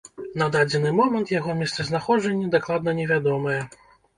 [0.41, 3.61] На дадзены момант яго месцазнаходжанне дакладна невядомае.